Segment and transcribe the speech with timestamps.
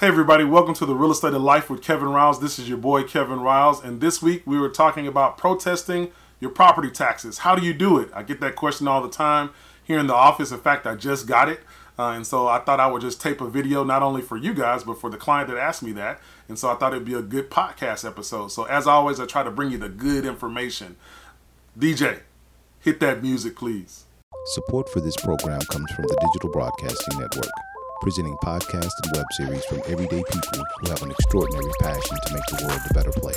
[0.00, 2.38] Hey everybody, welcome to the Real Estate of Life with Kevin Riles.
[2.38, 6.52] This is your boy Kevin Riles, and this week we were talking about protesting your
[6.52, 7.38] property taxes.
[7.38, 8.08] How do you do it?
[8.14, 9.50] I get that question all the time
[9.82, 10.52] here in the office.
[10.52, 11.62] In fact, I just got it.
[11.98, 14.54] Uh, and so I thought I would just tape a video not only for you
[14.54, 16.20] guys, but for the client that asked me that.
[16.48, 18.52] And so I thought it'd be a good podcast episode.
[18.52, 20.94] So as always, I try to bring you the good information.
[21.76, 22.20] DJ,
[22.78, 24.04] hit that music, please.
[24.54, 27.50] Support for this program comes from the Digital Broadcasting Network
[28.00, 32.44] presenting podcasts and web series from everyday people who have an extraordinary passion to make
[32.46, 33.36] the world a better place.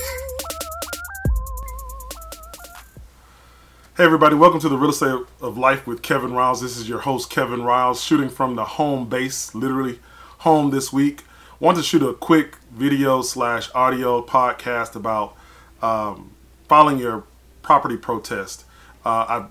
[3.97, 6.61] Hey everybody, welcome to the Real Estate of Life with Kevin Riles.
[6.61, 9.99] This is your host Kevin Riles, shooting from the home base, literally
[10.39, 11.23] home this week.
[11.59, 15.35] Want to shoot a quick video slash audio podcast about
[15.81, 16.31] um,
[16.67, 17.23] filing your
[17.61, 18.65] property protest.
[19.05, 19.45] Uh, I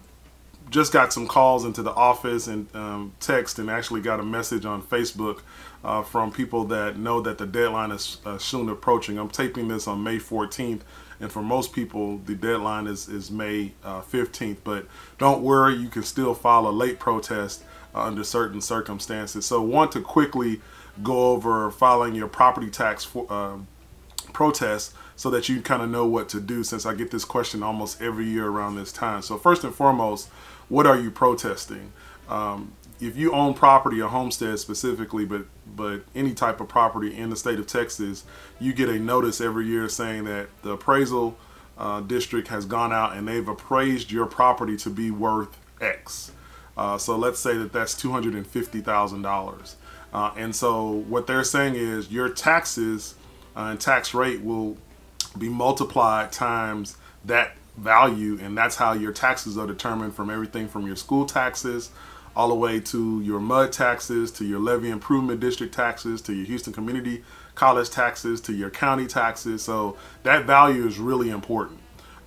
[0.70, 4.65] just got some calls into the office and um, text and actually got a message
[4.65, 5.41] on Facebook
[5.83, 9.19] uh, from people that know that the deadline is uh, soon approaching.
[9.19, 10.80] I'm taping this on May 14th,
[11.18, 14.59] and for most people, the deadline is, is May uh, 15th.
[14.62, 14.87] But
[15.18, 19.45] don't worry, you can still file a late protest uh, under certain circumstances.
[19.46, 20.60] So, want to quickly
[21.02, 23.66] go over filing your property tax for, um,
[24.32, 27.63] protest so that you kind of know what to do since I get this question
[27.63, 29.21] almost every year around this time.
[29.21, 30.30] So, first and foremost,
[30.71, 31.93] what are you protesting?
[32.27, 35.45] Um, if you own property, a homestead specifically, but
[35.77, 38.24] but any type of property in the state of Texas,
[38.59, 41.37] you get a notice every year saying that the appraisal
[41.77, 46.32] uh, district has gone out and they've appraised your property to be worth X.
[46.79, 49.77] Uh, so let's say that that's two hundred and fifty thousand uh, dollars,
[50.15, 53.16] and so what they're saying is your taxes
[53.55, 54.79] uh, and tax rate will
[55.38, 60.87] be multiplied times that value, and that's how your taxes are determined from everything from
[60.87, 61.90] your school taxes
[62.37, 66.47] all the way to your MUD taxes, to your levee improvement district taxes, to your
[66.47, 69.62] Houston Community College taxes, to your county taxes.
[69.62, 71.81] So that value is really important.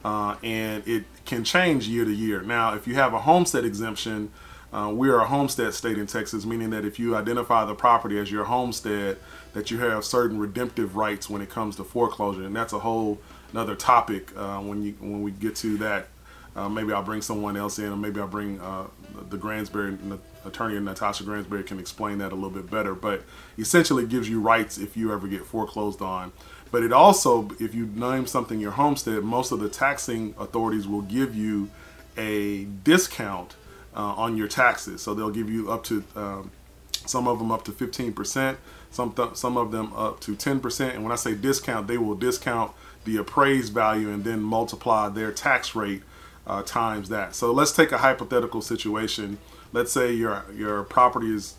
[0.03, 2.41] Uh, and it can change year to year.
[2.41, 4.31] Now, if you have a homestead exemption,
[4.73, 8.17] uh, we are a homestead state in Texas, meaning that if you identify the property
[8.17, 9.17] as your homestead,
[9.53, 13.19] that you have certain redemptive rights when it comes to foreclosure, and that's a whole
[13.51, 16.07] another topic uh, when you when we get to that.
[16.55, 18.85] Uh, maybe I'll bring someone else in, or maybe I'll bring uh,
[19.29, 22.95] the Gransberry attorney Natasha Gransberry can explain that a little bit better.
[22.95, 23.23] But
[23.57, 26.31] essentially, gives you rights if you ever get foreclosed on.
[26.71, 31.03] But it also, if you name something your homestead, most of the taxing authorities will
[31.03, 31.69] give you
[32.17, 33.55] a discount
[33.95, 35.01] uh, on your taxes.
[35.01, 36.51] So they'll give you up to um,
[37.05, 38.57] some of them up to 15%,
[38.91, 40.93] some some of them up to 10%.
[40.93, 42.71] And when I say discount, they will discount
[43.05, 46.03] the appraised value and then multiply their tax rate
[46.45, 47.35] uh, times that.
[47.35, 49.37] So let's take a hypothetical situation.
[49.71, 51.55] Let's say your your property is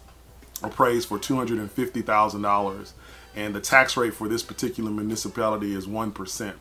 [0.62, 6.56] appraised for two hundred and the tax rate for this particular municipality is one percent.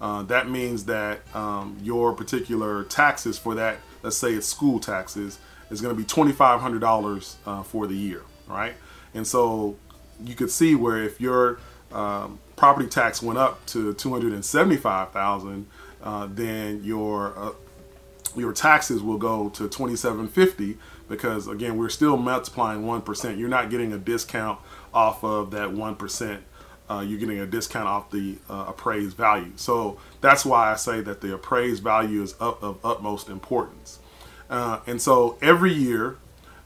[0.00, 5.38] Uh, that means that um, your particular taxes for that, let's say it's school taxes,
[5.70, 8.74] is going to be $2,500 uh, for the year, right?
[9.14, 9.76] And so
[10.24, 11.58] you could see where if your
[11.92, 15.66] um, property tax went up to 275,000,
[16.02, 17.52] uh, then your uh,
[18.36, 20.78] your taxes will go to 2750
[21.08, 23.38] because again we're still multiplying 1%.
[23.38, 24.60] You're not getting a discount
[24.94, 26.38] off of that 1%
[26.90, 29.52] uh, you're getting a discount off the uh, appraised value.
[29.56, 34.00] So that's why I say that the appraised value is up, of utmost importance.
[34.48, 36.16] Uh, and so every year,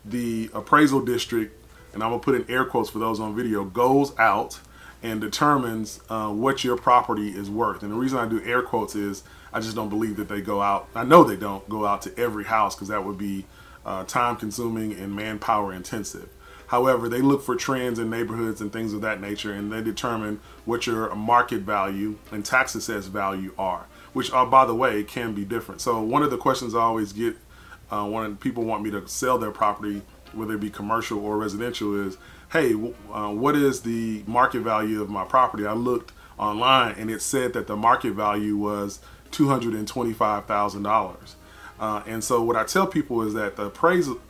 [0.05, 4.19] the appraisal district, and I'm gonna put in air quotes for those on video, goes
[4.19, 4.59] out
[5.03, 7.83] and determines uh, what your property is worth.
[7.83, 10.63] And the reason I do air quotes is I just don't believe that they go
[10.63, 10.89] out.
[10.95, 13.45] I know they don't go out to every house because that would be
[13.84, 16.31] uh, time consuming and manpower intensive.
[16.69, 20.41] However, they look for trends in neighborhoods and things of that nature, and they determine
[20.65, 25.35] what your market value and tax assessed value are, which, are, by the way, can
[25.35, 25.81] be different.
[25.81, 27.37] So, one of the questions I always get
[27.91, 30.03] uh, when people want me to sell their property,
[30.33, 32.17] whether it be commercial or residential, is
[32.53, 32.73] hey,
[33.13, 35.67] uh, what is the market value of my property?
[35.67, 39.01] I looked online and it said that the market value was
[39.33, 41.34] $225,000.
[41.81, 44.21] Uh, and so, what I tell people is that the appraisal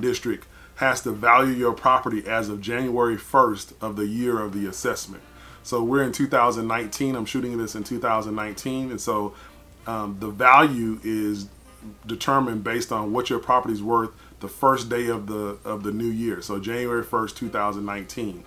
[0.00, 4.66] district has to value your property as of January 1st of the year of the
[4.66, 5.22] assessment.
[5.62, 7.16] So we're in 2019.
[7.16, 9.34] I'm shooting this in 2019, and so
[9.86, 11.48] um, the value is
[12.06, 14.10] determined based on what your property is worth
[14.40, 16.42] the first day of the of the new year.
[16.42, 18.44] So January 1st, 2019.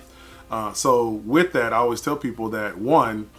[0.50, 3.30] Uh, so with that, I always tell people that one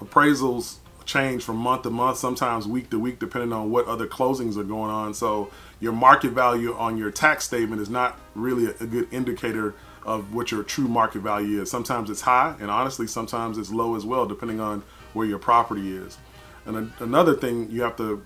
[0.00, 4.56] appraisals change from month to month, sometimes week to week, depending on what other closings
[4.56, 5.14] are going on.
[5.14, 9.74] So your market value on your tax statement is not really a, good indicator
[10.04, 11.70] of what your true market value is.
[11.70, 15.96] Sometimes it's high, and honestly, sometimes it's low as well, depending on where your property
[15.96, 16.18] is.
[16.66, 18.22] And a, another thing you have to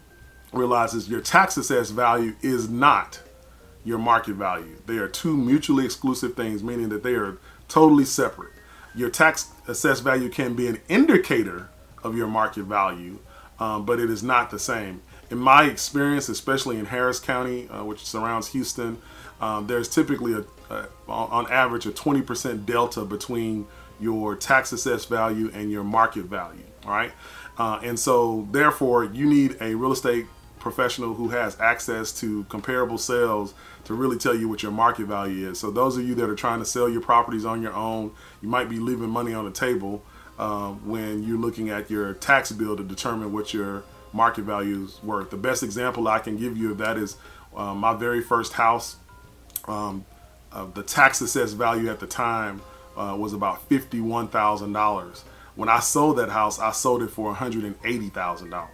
[0.52, 3.20] realize is your tax assessed value is not
[3.84, 4.76] your market value.
[4.86, 7.38] They are two mutually exclusive things, meaning that they are
[7.68, 8.52] totally separate.
[8.94, 11.68] Your tax assessed value can be an indicator
[12.08, 13.18] of your market value,
[13.60, 15.02] um, but it is not the same.
[15.30, 18.98] In my experience, especially in Harris County, uh, which surrounds Houston,
[19.40, 23.66] um, there's typically a, a, on average a 20% delta between
[24.00, 26.64] your tax assessed value and your market value.
[26.86, 27.12] Right,
[27.58, 30.26] uh, and so therefore you need a real estate
[30.58, 35.50] professional who has access to comparable sales to really tell you what your market value
[35.50, 35.58] is.
[35.58, 38.12] So those of you that are trying to sell your properties on your own,
[38.42, 40.02] you might be leaving money on the table
[40.38, 43.82] uh, when you're looking at your tax bill to determine what your
[44.12, 45.30] market value is worth.
[45.30, 47.16] The best example I can give you of that is
[47.54, 48.96] uh, my very first house.
[49.66, 50.04] Um,
[50.50, 52.62] uh, the tax assessed value at the time
[52.96, 55.24] uh, was about fifty-one thousand dollars.
[55.56, 58.72] When I sold that house, I sold it for one hundred and eighty thousand dollars.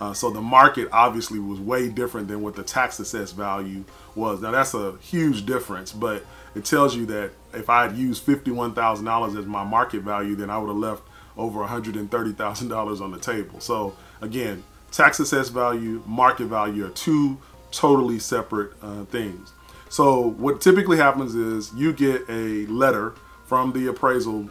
[0.00, 3.84] Uh, so the market obviously was way different than what the tax assessed value
[4.16, 4.40] was.
[4.40, 8.74] Now that's a huge difference, but it tells you that if I had used fifty-one
[8.74, 11.02] thousand dollars as my market value, then I would have left
[11.36, 13.60] over one hundred and thirty thousand dollars on the table.
[13.60, 17.38] So again, tax assessed value, market value are two
[17.70, 19.52] totally separate uh, things.
[19.88, 23.14] So what typically happens is you get a letter
[23.46, 24.48] from the appraisal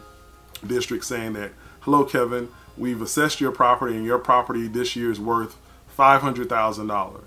[0.66, 5.20] district saying that, "Hello, Kevin." we've assessed your property and your property this year is
[5.20, 5.56] worth
[5.98, 7.20] $500,000.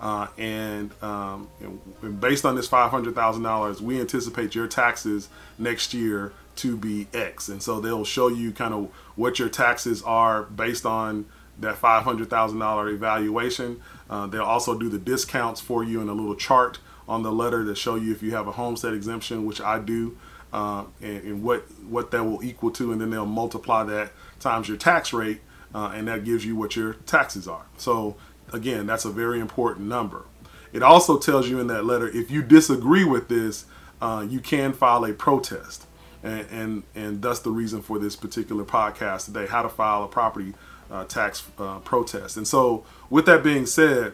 [0.00, 5.28] Uh, and, um, and based on this $500,000, we anticipate your taxes
[5.58, 7.48] next year to be X.
[7.48, 11.26] And so they'll show you kind of what your taxes are based on
[11.60, 13.80] that $500,000 evaluation.
[14.08, 16.78] Uh, they'll also do the discounts for you in a little chart
[17.08, 20.16] on the letter to show you if you have a homestead exemption, which I do,
[20.52, 24.68] uh, and, and, what what that will equal to, and then they'll multiply that times
[24.68, 25.40] your tax rate,
[25.74, 27.64] uh, and that gives you what your taxes are.
[27.76, 28.16] So
[28.52, 30.24] again, that's a very important number.
[30.72, 33.64] It also tells you in that letter if you disagree with this,
[34.00, 35.86] uh, you can file a protest,
[36.22, 40.08] and, and and that's the reason for this particular podcast today: how to file a
[40.08, 40.54] property
[40.90, 42.36] uh, tax uh, protest.
[42.36, 44.12] And so, with that being said,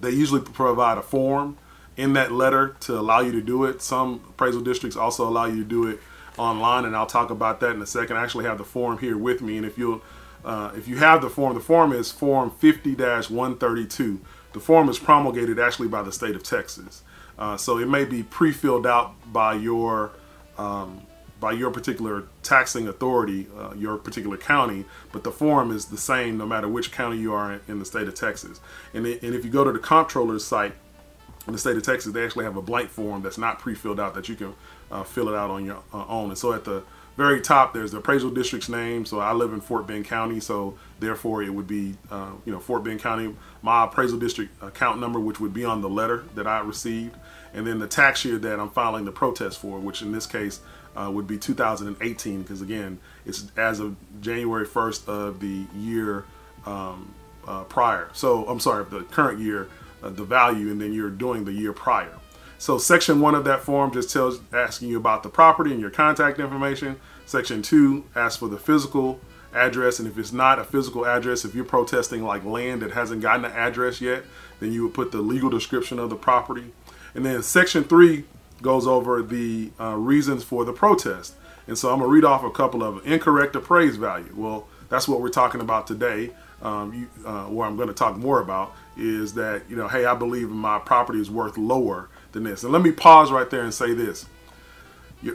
[0.00, 1.58] they usually provide a form
[1.96, 3.82] in that letter to allow you to do it.
[3.82, 6.00] Some appraisal districts also allow you to do it
[6.36, 8.16] online, and I'll talk about that in a second.
[8.16, 10.02] I actually have the form here with me, and if you'll,
[10.44, 14.18] uh, if you have the form, the form is Form 50-132.
[14.52, 17.02] The form is promulgated actually by the state of Texas,
[17.38, 20.12] uh, so it may be pre-filled out by your
[20.56, 21.02] um,
[21.40, 26.38] by your particular taxing authority, uh, your particular county, but the form is the same
[26.38, 28.60] no matter which county you are in, in the state of Texas.
[28.94, 30.72] And, it, and if you go to the comptroller's site,
[31.46, 34.14] in the state of Texas, they actually have a blank form that's not pre-filled out
[34.14, 34.54] that you can
[34.90, 36.30] uh, fill it out on your uh, own.
[36.30, 36.82] And so at the
[37.16, 39.06] very top, there's the appraisal district's name.
[39.06, 42.58] So I live in Fort Bend County, so therefore it would be, uh, you know,
[42.58, 46.46] Fort Bend County, my appraisal district account number, which would be on the letter that
[46.46, 47.16] I received,
[47.52, 50.60] and then the tax year that I'm filing the protest for, which in this case
[50.96, 56.24] uh, would be 2018, because again, it's as of January 1st of the year
[56.66, 57.14] um,
[57.46, 58.08] uh, prior.
[58.12, 59.68] So I'm sorry, the current year
[60.04, 62.12] uh, the value and then you're doing the year prior.
[62.64, 65.90] So section one of that form just tells asking you about the property and your
[65.90, 66.98] contact information.
[67.26, 69.20] Section two asks for the physical
[69.52, 73.20] address and if it's not a physical address, if you're protesting like land that hasn't
[73.20, 74.24] gotten an address yet,
[74.60, 76.72] then you would put the legal description of the property.
[77.14, 78.24] And then section three
[78.62, 81.34] goes over the uh, reasons for the protest.
[81.66, 84.32] And so I'm gonna read off a couple of incorrect appraised value.
[84.34, 86.30] Well, that's what we're talking about today.
[86.62, 90.06] Um, you, uh, where I'm going to talk more about is that you know, hey,
[90.06, 92.62] I believe my property is worth lower than this.
[92.62, 94.26] And let me pause right there and say this: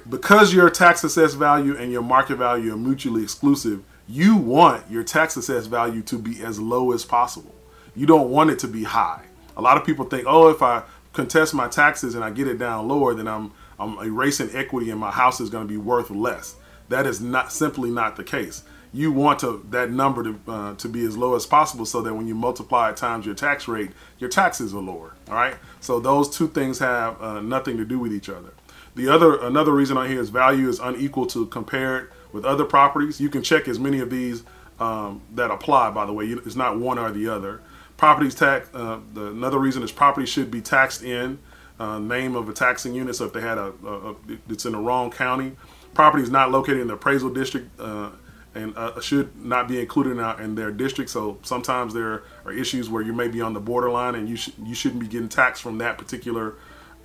[0.07, 5.03] because your tax assessed value and your market value are mutually exclusive, you want your
[5.03, 7.55] tax assessed value to be as low as possible.
[7.95, 9.25] You don't want it to be high.
[9.57, 12.59] A lot of people think, oh, if I contest my taxes and I get it
[12.59, 16.11] down lower, then I'm I'm erasing equity and my house is going to be worth
[16.11, 16.55] less.
[16.89, 20.89] That is not simply not the case you want to that number to uh, to
[20.89, 23.91] be as low as possible so that when you multiply it times your tax rate,
[24.17, 25.15] your taxes are lower.
[25.29, 25.55] All right.
[25.79, 28.53] So those two things have uh, nothing to do with each other.
[28.95, 32.65] The other another reason on here is value is unequal to compare it with other
[32.65, 33.21] properties.
[33.21, 34.43] You can check as many of these
[34.79, 35.91] um, that apply.
[35.91, 37.61] By the way, it's not one or the other.
[37.97, 38.69] Properties tax.
[38.73, 41.37] Uh, the, another reason is property should be taxed in
[41.79, 43.15] uh, name of a taxing unit.
[43.15, 44.15] So if they had a, a, a,
[44.49, 45.55] it's in the wrong county,
[45.93, 48.11] property is not located in the appraisal district uh,
[48.55, 51.09] and uh, should not be included in, our, in, their district.
[51.11, 54.51] So sometimes there are issues where you may be on the borderline and you sh-
[54.63, 56.55] you shouldn't be getting taxed from that particular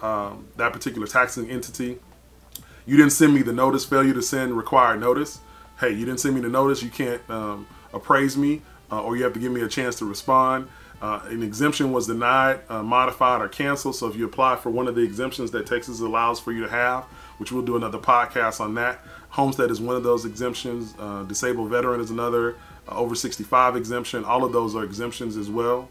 [0.00, 1.98] um, that particular taxing entity.
[2.86, 5.40] you didn't send me the notice, failure to send required notice.
[5.80, 9.24] Hey, you didn't send me the notice, you can't um, appraise me, uh, or you
[9.24, 10.68] have to give me a chance to respond.
[11.00, 13.96] Uh, an exemption was denied, uh, modified, or canceled.
[13.96, 16.70] So if you apply for one of the exemptions that Texas allows for you to
[16.70, 17.04] have,
[17.38, 19.00] which we'll do another podcast on that,
[19.30, 20.94] homestead is one of those exemptions.
[20.98, 22.56] Uh, disabled veteran is another.
[22.88, 24.24] Uh, over 65 exemption.
[24.24, 25.88] All of those are exemptions as well.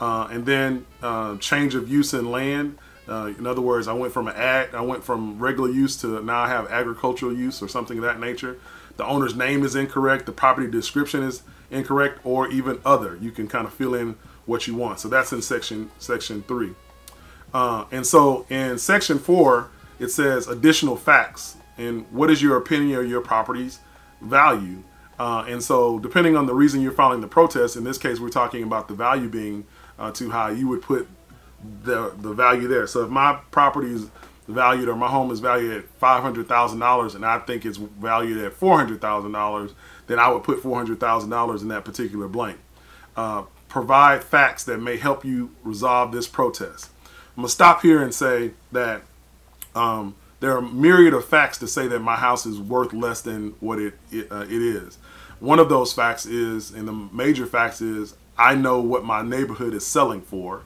[0.00, 2.78] Uh, and then uh, change of use in land.
[3.08, 6.42] in other words, I went from an ag, I went from regular use to now
[6.42, 8.58] I have agricultural use or something of that nature.
[8.96, 10.26] The owner's name is incorrect.
[10.26, 13.16] The property description is incorrect, or even other.
[13.20, 15.00] You can kind of fill in what you want.
[15.00, 16.74] So that's in section section three.
[17.52, 19.70] Uh, and so in section four,
[20.04, 23.80] it says additional facts and what is your opinion of your property's
[24.20, 24.82] value.
[25.18, 28.28] Uh, and so depending on the reason you're filing the protest, in this case, we're
[28.28, 29.66] talking about the value being
[29.98, 30.50] uh, too high.
[30.50, 31.08] You would put
[31.82, 32.86] the the value there.
[32.86, 34.10] So if my property is
[34.46, 37.78] valued or my home is valued at five hundred thousand dollars and I think it's
[37.78, 39.72] valued at four hundred thousand dollars,
[40.06, 42.58] then I would put four hundred thousand dollars in that particular blank.
[43.16, 46.90] Uh, provide facts that may help you resolve this protest.
[47.36, 49.02] I'm gonna stop here and say that
[49.74, 53.54] um, there are myriad of facts to say that my house is worth less than
[53.60, 54.98] what it it, uh, it is.
[55.40, 59.74] One of those facts is, and the major facts is, I know what my neighborhood
[59.74, 60.62] is selling for,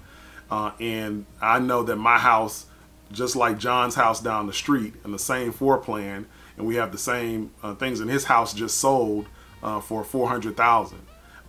[0.50, 2.66] uh, and I know that my house,
[3.12, 6.92] just like John's house down the street, and the same floor plan, and we have
[6.92, 9.26] the same uh, things, in his house just sold
[9.62, 11.00] uh, for four hundred thousand.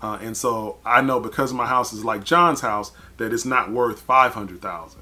[0.01, 3.71] Uh, and so I know because my house is like John's house that it's not
[3.71, 5.01] worth five hundred thousand.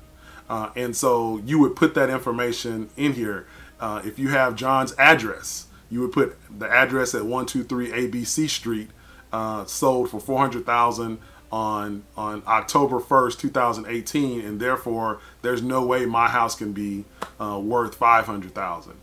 [0.50, 3.48] Uh, and so you would put that information in here.
[3.80, 7.89] Uh, if you have John's address, you would put the address at one two three
[7.89, 8.89] ABC Street,
[9.32, 11.20] uh, sold for four hundred thousand
[11.51, 16.74] on on October first, two thousand eighteen, and therefore there's no way my house can
[16.74, 17.06] be
[17.39, 18.96] uh, worth five hundred thousand.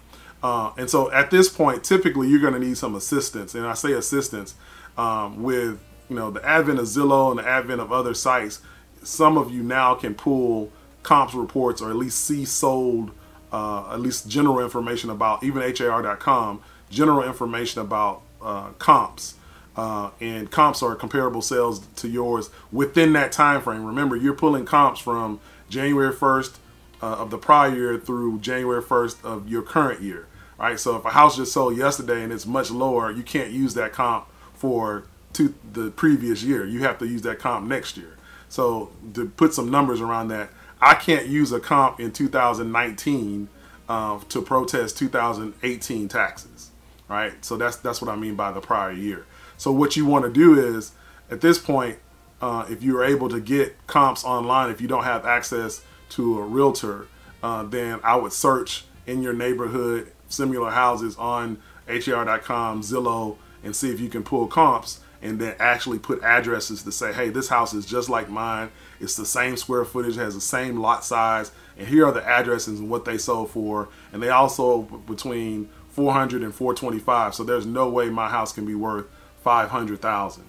[0.42, 3.72] Uh, and so at this point, typically you're going to need some assistance, and I
[3.74, 4.54] say assistance
[4.98, 8.60] um, with you know the advent of Zillow and the advent of other sites,
[9.02, 10.70] some of you now can pull
[11.04, 13.12] comps reports or at least see sold,
[13.52, 19.34] uh, at least general information about even HAR.com, general information about uh, comps.
[19.76, 23.84] Uh, and comps are comparable sales to yours within that time frame.
[23.84, 26.56] Remember, you're pulling comps from January 1st
[27.02, 30.26] uh, of the prior year through January 1st of your current year.
[30.56, 30.78] Right.
[30.78, 33.92] So if a house just sold yesterday and it's much lower, you can't use that
[33.92, 36.64] comp for to the previous year.
[36.64, 38.16] You have to use that comp next year.
[38.48, 40.50] So to put some numbers around that,
[40.80, 43.48] I can't use a comp in 2019
[43.88, 46.70] uh, to protest 2018 taxes.
[47.08, 47.44] Right.
[47.44, 49.26] So that's that's what I mean by the prior year.
[49.56, 50.92] So what you want to do is
[51.30, 51.98] at this point,
[52.40, 56.42] uh, if you're able to get comps online, if you don't have access to a
[56.42, 57.06] realtor,
[57.42, 63.92] uh, then I would search in your neighborhood similar houses on HAR.com, Zillow, and see
[63.92, 67.72] if you can pull comps and then actually put addresses to say, hey, this house
[67.72, 68.70] is just like mine.
[69.00, 72.78] It's the same square footage, has the same lot size, and here are the addresses
[72.78, 73.88] and what they sold for.
[74.12, 77.34] And they also between 400 and 425.
[77.34, 79.06] So there's no way my house can be worth
[79.42, 80.44] 500,000.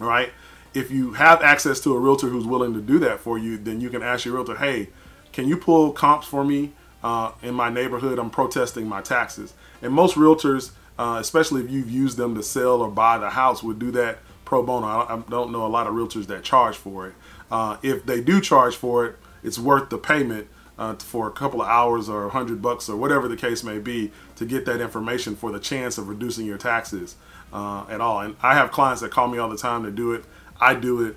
[0.00, 0.30] All right.
[0.72, 3.80] If you have access to a realtor who's willing to do that for you, then
[3.82, 4.88] you can ask your realtor, hey,
[5.32, 6.72] can you pull comps for me
[7.02, 8.18] uh, in my neighborhood?
[8.18, 9.52] I'm protesting my taxes.
[9.82, 13.62] And most realtors uh, especially if you've used them to sell or buy the house,
[13.62, 14.86] would do that pro bono.
[14.86, 17.14] I, don't know a lot of realtors that charge for it.
[17.50, 21.60] Uh, if they do charge for it, it's worth the payment uh, for a couple
[21.60, 24.80] of hours or a hundred bucks or whatever the case may be to get that
[24.80, 27.16] information for the chance of reducing your taxes
[27.52, 28.20] uh, at all.
[28.20, 30.24] And I have clients that call me all the time to do it.
[30.60, 31.16] I do it,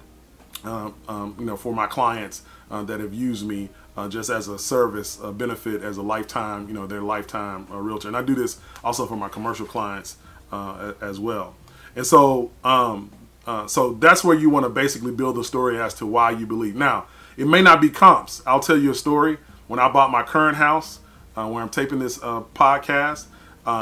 [0.63, 4.47] um, um, you know, for my clients uh, that have used me uh, just as
[4.47, 8.07] a service, a benefit as a lifetime, you know, their lifetime uh, realtor.
[8.07, 10.17] And I do this also for my commercial clients
[10.51, 11.55] uh, as well.
[11.95, 13.11] And so, um,
[13.45, 16.45] uh, so that's where you want to basically build the story as to why you
[16.45, 16.75] believe.
[16.75, 17.05] Now,
[17.37, 18.41] it may not be comps.
[18.45, 19.37] I'll tell you a story.
[19.67, 20.99] When I bought my current house,
[21.35, 23.27] uh, where I'm taping this uh, podcast,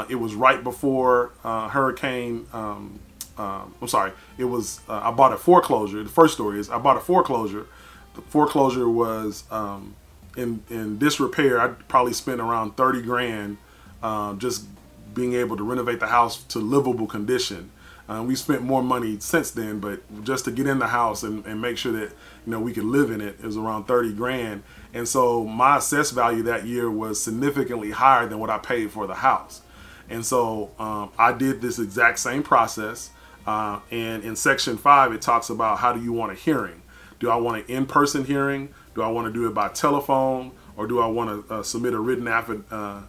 [0.08, 2.46] it was right before Hurricane.
[2.52, 3.00] Um,
[3.36, 4.12] I'm sorry.
[4.38, 6.02] It was I bought a foreclosure.
[6.02, 7.66] The first story is I bought a foreclosure.
[8.14, 9.96] The foreclosure was um,
[10.36, 13.58] in in disrepair, I probably spent around thirty grand
[14.02, 14.66] um, just
[15.14, 17.70] being able to renovate the house to livable condition.
[18.08, 21.46] Uh, we spent more money since then, but just to get in the house and,
[21.46, 22.10] and make sure that
[22.44, 24.62] you know we could live in it, it was around thirty grand.
[24.92, 29.06] And so my assessed value that year was significantly higher than what I paid for
[29.06, 29.62] the house.
[30.08, 33.10] And so um, I did this exact same process.
[33.46, 36.82] Uh, and in section five, it talks about how do you want a hearing?
[37.20, 38.74] Do I want an in-person hearing?
[38.94, 41.94] Do I want to do it by telephone or do I want to uh, submit
[41.94, 42.72] a written affidavit?
[42.72, 43.02] Uh,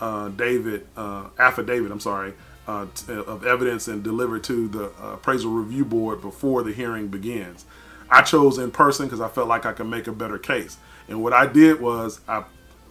[0.00, 1.92] uh, David uh, affidavit.
[1.92, 2.34] I'm sorry.
[2.66, 7.66] Of evidence and deliver to the appraisal review board before the hearing begins.
[8.10, 10.76] I chose in person because I felt like I could make a better case.
[11.08, 12.44] And what I did was I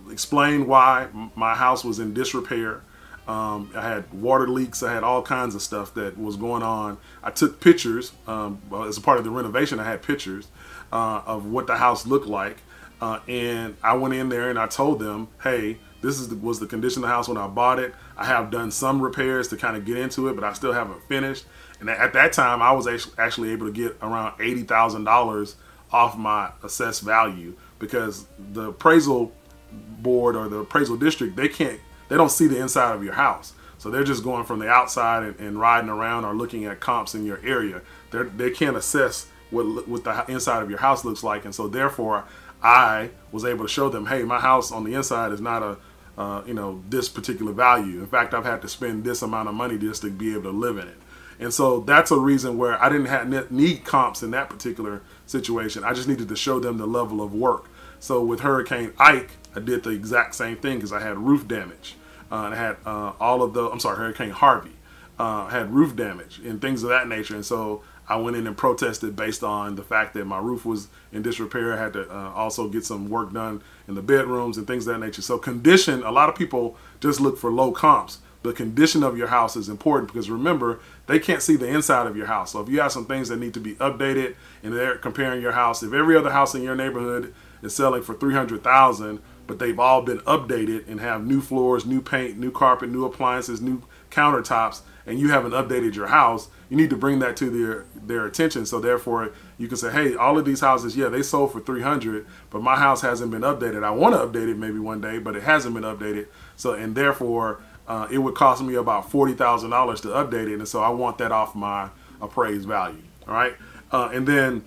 [0.09, 2.81] explained why my house was in disrepair.
[3.27, 4.83] Um, I had water leaks.
[4.83, 6.97] I had all kinds of stuff that was going on.
[7.23, 9.79] I took pictures um, well, as a part of the renovation.
[9.79, 10.47] I had pictures
[10.91, 12.57] uh, of what the house looked like,
[13.01, 16.59] uh, and I went in there and I told them, "Hey, this is the, was
[16.59, 17.93] the condition of the house when I bought it.
[18.17, 21.01] I have done some repairs to kind of get into it, but I still haven't
[21.03, 21.45] finished.
[21.79, 25.55] And at that time, I was actually able to get around eighty thousand dollars
[25.91, 29.31] off my assessed value because the appraisal
[29.71, 31.79] board or the appraisal district they can't
[32.09, 33.53] they don't see the inside of your house.
[33.77, 37.15] So they're just going from the outside and, and riding around or looking at comps
[37.15, 37.81] in your area.
[38.11, 41.67] They they can't assess what what the inside of your house looks like, and so
[41.67, 42.25] therefore
[42.63, 45.77] I was able to show them, hey, my house on the inside is not a
[46.17, 47.99] uh, you know this particular value.
[47.99, 50.57] In fact, I've had to spend this amount of money just to be able to
[50.57, 50.97] live in it.
[51.39, 55.83] And so that's a reason where I didn't have need comps in that particular situation.
[55.83, 57.65] I just needed to show them the level of work.
[57.99, 61.95] So with Hurricane Ike, I did the exact same thing because I had roof damage.
[62.31, 64.73] Uh, and I had uh, all of the, I'm sorry, Hurricane Harvey.
[65.17, 67.35] Uh, had roof damage and things of that nature.
[67.35, 70.89] And so I went in and protested based on the fact that my roof was
[71.11, 71.73] in disrepair.
[71.73, 74.93] I had to uh, also get some work done in the bedrooms and things of
[74.93, 75.21] that nature.
[75.21, 78.19] So condition, a lot of people just look for low comps.
[78.43, 82.17] The condition of your house is important because remember, they can't see the inside of
[82.17, 82.51] your house.
[82.51, 85.51] So if you have some things that need to be updated and they're comparing your
[85.51, 90.01] house, if every other house in your neighborhood is selling for 300,000, but they've all
[90.01, 95.19] been updated and have new floors, new paint, new carpet, new appliances, new countertops, and
[95.19, 98.65] you haven't updated your house, you need to bring that to their their attention.
[98.65, 102.25] So therefore, you can say, hey, all of these houses, yeah, they sold for 300,
[102.49, 103.83] but my house hasn't been updated.
[103.83, 106.27] I want to update it maybe one day, but it hasn't been updated.
[106.55, 110.55] So and therefore, uh, it would cost me about forty thousand dollars to update it,
[110.55, 111.89] and so I want that off my
[112.21, 113.01] appraised value.
[113.27, 113.55] All right,
[113.91, 114.63] uh, and then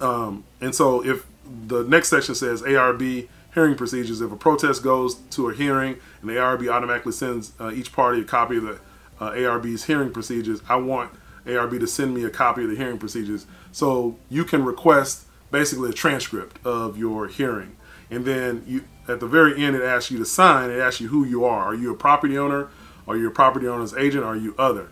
[0.00, 1.26] um, and so if
[1.66, 6.30] the next section says ARB hearing procedures, if a protest goes to a hearing and
[6.30, 8.80] the ARB automatically sends uh, each party a copy of the
[9.20, 11.12] uh, ARB's hearing procedures, I want
[11.46, 13.46] ARB to send me a copy of the hearing procedures.
[13.72, 17.76] So you can request basically a transcript of your hearing.
[18.10, 21.08] And then you at the very end it asks you to sign, it asks you
[21.08, 21.64] who you are.
[21.64, 22.68] Are you a property owner?
[23.06, 24.24] Are you a property owner's agent?
[24.24, 24.88] Are you other?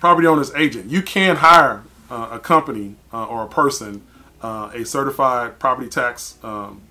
[0.00, 0.90] Property owner's agent.
[0.90, 4.02] You can hire uh, a company uh, or a person,
[4.42, 6.82] uh, a certified property tax um,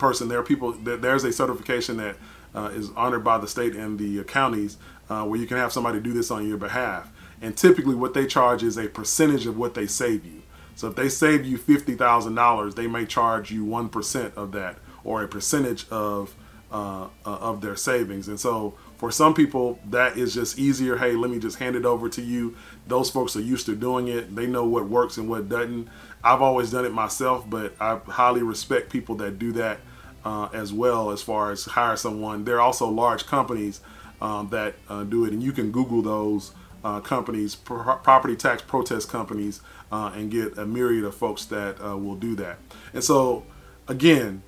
[0.00, 0.28] person.
[0.28, 2.16] There are people, that there's a certification that
[2.54, 6.00] uh, is honored by the state and the counties uh, where you can have somebody
[6.00, 7.12] do this on your behalf.
[7.40, 10.42] And typically, what they charge is a percentage of what they save you.
[10.74, 14.52] So if they save you fifty thousand dollars, they may charge you one percent of
[14.52, 16.34] that, or a percentage of
[16.72, 18.28] uh, uh, of their savings.
[18.28, 20.96] And so for some people, that is just easier.
[20.96, 22.56] Hey, let me just hand it over to you.
[22.86, 24.34] Those folks are used to doing it.
[24.36, 25.88] They know what works and what doesn't.
[26.22, 29.80] I've always done it myself, but I highly respect people that do that
[30.24, 31.10] uh, as well.
[31.10, 33.80] As far as hire someone, there are also large companies
[34.20, 36.52] um, that uh, do it, and you can Google those
[36.84, 39.60] uh, companies, pro- property tax protest companies,
[39.92, 42.58] uh, and get a myriad of folks that uh, will do that.
[42.92, 43.44] And so,
[43.88, 44.42] again,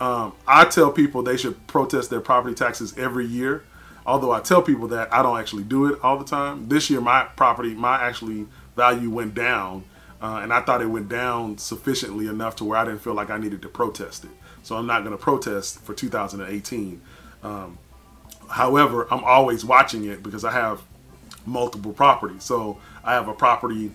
[0.00, 3.64] um, I tell people they should protest their property taxes every year.
[4.06, 6.68] Although I tell people that I don't actually do it all the time.
[6.68, 9.84] This year, my property, my actually value went down,
[10.20, 13.30] uh, and I thought it went down sufficiently enough to where I didn't feel like
[13.30, 14.30] I needed to protest it.
[14.64, 17.00] So I'm not going to protest for 2018.
[17.42, 17.78] Um,
[18.48, 20.80] however, I'm always watching it because I have
[21.44, 22.44] multiple properties.
[22.44, 23.92] So I have a property,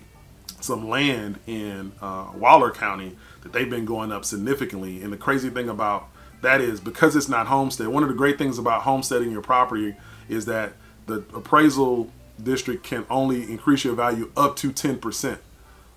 [0.60, 5.02] some land in uh, Waller County that they've been going up significantly.
[5.02, 6.08] And the crazy thing about
[6.40, 7.88] that is because it's not homestead.
[7.88, 9.96] One of the great things about homesteading your property
[10.28, 10.74] is that
[11.06, 15.38] the appraisal district can only increase your value up to 10%,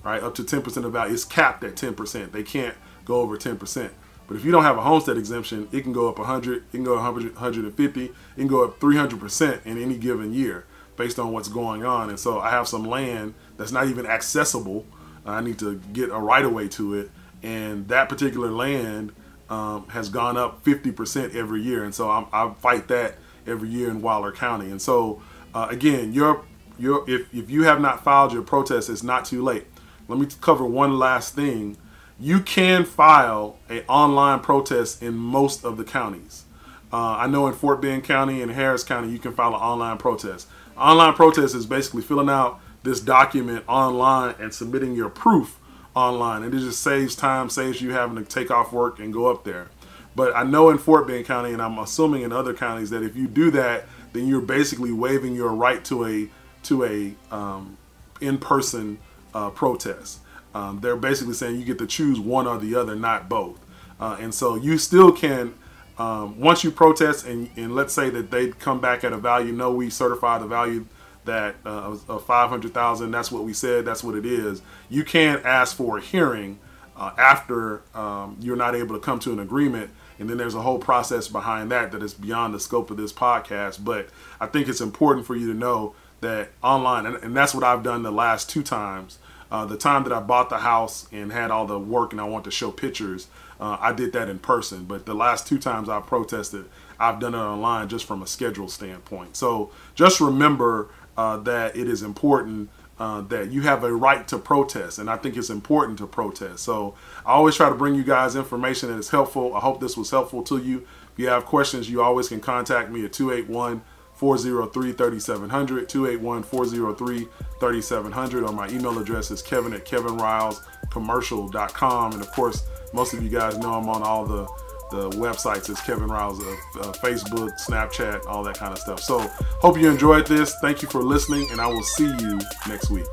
[0.03, 0.23] right?
[0.23, 1.13] Up to 10% of value.
[1.13, 2.31] It's capped at 10%.
[2.31, 3.91] They can't go over 10%.
[4.27, 6.83] But if you don't have a homestead exemption, it can go up 100, it can
[6.83, 11.49] go 100, 150, it can go up 300% in any given year based on what's
[11.49, 12.09] going on.
[12.09, 14.85] And so I have some land that's not even accessible.
[15.25, 17.11] I need to get a right of way to it.
[17.41, 19.13] And that particular land
[19.49, 21.83] um, has gone up 50% every year.
[21.83, 24.71] And so I'm, i fight that every year in Waller County.
[24.71, 25.21] And so,
[25.53, 26.45] uh, again, your,
[26.79, 29.65] your, if, if you have not filed your protest, it's not too late.
[30.07, 31.77] Let me cover one last thing.
[32.19, 36.43] You can file an online protest in most of the counties.
[36.91, 39.97] Uh, I know in Fort Bend County and Harris County, you can file an online
[39.97, 40.47] protest.
[40.77, 45.59] Online protest is basically filling out this document online and submitting your proof
[45.95, 46.43] online.
[46.43, 49.43] And it just saves time, saves you having to take off work and go up
[49.43, 49.69] there.
[50.15, 53.15] But I know in Fort Bend County, and I'm assuming in other counties, that if
[53.15, 56.29] you do that, then you're basically waiving your right to a
[56.63, 57.77] to a um,
[58.21, 58.99] in-person
[59.33, 60.19] uh, protest.
[60.53, 63.59] Um, they're basically saying you get to choose one or the other, not both.
[63.99, 65.53] Uh, and so you still can,
[65.97, 69.51] um, once you protest, and, and let's say that they come back at a value,
[69.51, 70.85] no, we certify the value
[71.25, 73.11] that uh, of 500,000.
[73.11, 73.85] That's what we said.
[73.85, 74.61] That's what it is.
[74.89, 76.59] You can't ask for a hearing
[76.95, 79.91] uh, after um, you're not able to come to an agreement.
[80.19, 83.11] And then there's a whole process behind that that is beyond the scope of this
[83.11, 83.83] podcast.
[83.83, 87.63] But I think it's important for you to know that online, and, and that's what
[87.63, 89.17] I've done the last two times.
[89.53, 92.23] Uh, the time that I bought the house and had all the work and I
[92.23, 93.27] want to show pictures,
[93.59, 94.85] uh, I did that in person.
[94.85, 96.65] But the last two times I've protested,
[96.99, 99.35] I've done it online just from a schedule standpoint.
[99.35, 104.39] So just remember uh, that it is important uh, that you have a right to
[104.39, 106.63] protest, and I think it's important to protest.
[106.63, 109.55] So I always try to bring you guys information that is helpful.
[109.55, 110.87] I hope this was helpful to you.
[111.13, 113.83] If you have questions, you always can contact me at 281
[114.15, 117.27] 403 3700, 281 403
[117.59, 122.13] 3700, or my email address is kevin at kevinrilescommercial.com.
[122.13, 124.47] And of course, most of you guys know I'm on all the
[124.91, 126.43] the websites is Kevin Riles, uh,
[126.79, 128.99] uh, Facebook, Snapchat, all that kind of stuff.
[128.99, 129.17] So,
[129.59, 130.55] hope you enjoyed this.
[130.61, 133.07] Thank you for listening, and I will see you next week.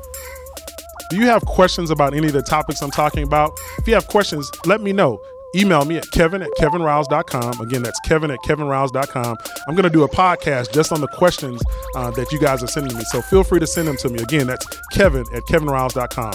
[1.09, 3.57] Do you have questions about any of the topics I'm talking about?
[3.79, 5.19] If you have questions, let me know.
[5.55, 7.59] Email me at kevin at kevinriles.com.
[7.59, 9.37] Again, that's kevin at kevinriles.com.
[9.67, 11.61] I'm going to do a podcast just on the questions
[11.95, 13.03] uh, that you guys are sending me.
[13.05, 14.19] So feel free to send them to me.
[14.21, 16.33] Again, that's kevin at kevinriles.com.